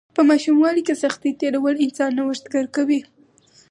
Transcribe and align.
په 0.15 0.21
ماشوموالي 0.29 0.81
کې 0.87 0.99
سختۍ 1.03 1.31
تیرول 1.41 1.75
انسان 1.85 2.11
نوښتګر 2.17 2.65
کوي. 2.75 2.99